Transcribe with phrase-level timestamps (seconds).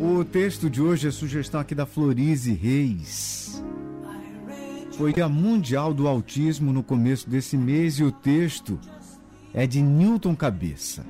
[0.00, 3.60] O texto de hoje é sugestão aqui da Florize Reis.
[4.92, 8.78] Foi a Mundial do Autismo no começo desse mês e o texto
[9.52, 11.04] é de Newton Cabeça.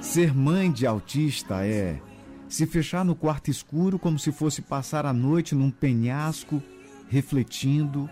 [0.00, 2.00] Ser mãe de autista é
[2.48, 6.60] se fechar no quarto escuro como se fosse passar a noite num penhasco,
[7.08, 8.10] refletindo,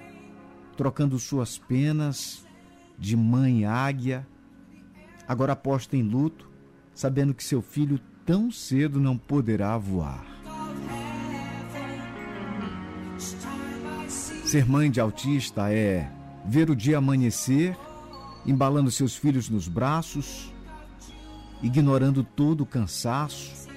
[0.77, 2.47] trocando suas penas
[2.97, 4.25] de mãe águia,
[5.27, 6.49] agora posta em luto,
[6.95, 10.25] sabendo que seu filho tão cedo não poderá voar.
[14.45, 16.11] Ser mãe de autista é
[16.45, 17.77] ver o dia amanhecer,
[18.47, 20.53] embalando seus filhos nos braços,
[21.63, 23.69] ignorando todo o cansaço,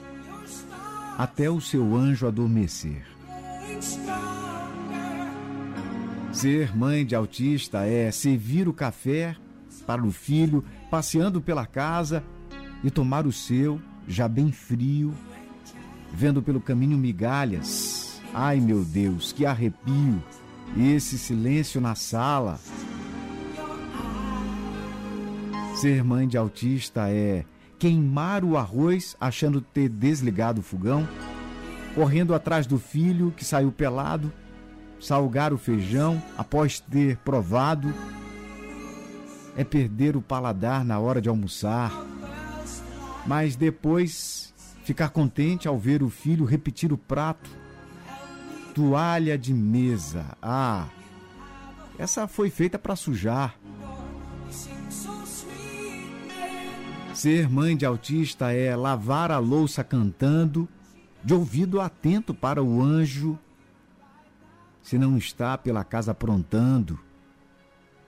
[1.18, 3.06] até o seu anjo adormecer.
[6.32, 9.36] Ser mãe de autista é servir o café
[9.88, 12.22] para o filho, passeando pela casa
[12.84, 15.14] e tomar o seu, já bem frio,
[16.14, 18.22] vendo pelo caminho migalhas.
[18.34, 20.22] Ai meu Deus, que arrepio!
[20.78, 22.60] Esse silêncio na sala.
[25.76, 27.46] Ser mãe de autista é
[27.80, 31.08] queimar o arroz achando ter desligado o fogão,
[31.96, 34.34] correndo atrás do filho que saiu pelado,
[35.00, 37.94] salgar o feijão após ter provado,
[39.58, 41.92] é perder o paladar na hora de almoçar,
[43.26, 47.50] mas depois ficar contente ao ver o filho repetir o prato.
[48.76, 50.38] Toalha de mesa.
[50.40, 50.86] Ah,
[51.98, 53.58] essa foi feita para sujar.
[57.16, 60.70] Ser mãe de autista é lavar a louça cantando,
[61.24, 63.40] de ouvido atento para o anjo,
[64.84, 67.07] se não está pela casa aprontando.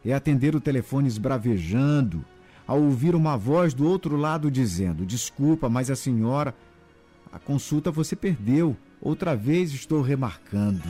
[0.03, 2.23] É atender o telefone esbravejando,
[2.65, 6.53] ao ouvir uma voz do outro lado dizendo: Desculpa, mas a senhora,
[7.31, 8.77] a consulta você perdeu.
[9.01, 10.83] Outra vez estou remarcando.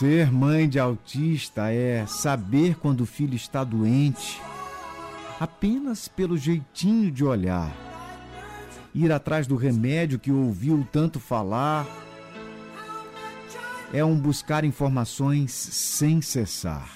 [0.00, 4.40] Ser mãe de autista é saber quando o filho está doente,
[5.38, 7.70] apenas pelo jeitinho de olhar.
[8.94, 11.86] Ir atrás do remédio que ouviu tanto falar.
[13.92, 16.88] É um buscar informações sem cessar.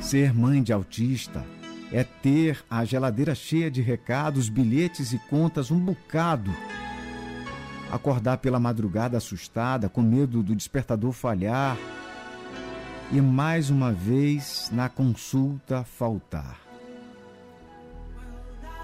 [0.00, 1.42] Ser mãe de autista
[1.90, 6.54] é ter a geladeira cheia de recados, bilhetes e contas, um bocado
[7.90, 11.78] acordar pela madrugada assustada, com medo do despertador falhar
[13.10, 16.58] e mais uma vez na consulta faltar.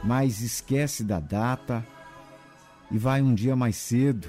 [0.02, 1.84] Mas esquece da data
[2.90, 4.28] e vai um dia mais cedo.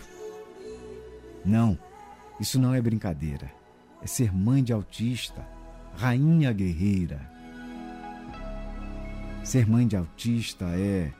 [1.45, 1.77] Não,
[2.39, 3.51] isso não é brincadeira.
[4.01, 5.47] É ser mãe de autista,
[5.95, 7.29] rainha guerreira.
[9.43, 11.11] Ser mãe de autista é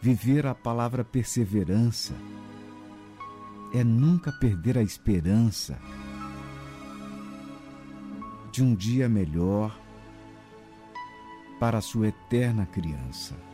[0.00, 2.14] viver a palavra perseverança
[3.72, 5.78] é nunca perder a esperança
[8.50, 9.78] de um dia melhor
[11.60, 13.49] para a sua eterna criança.